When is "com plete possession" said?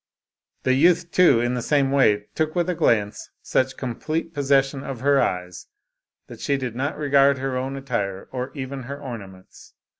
3.77-4.83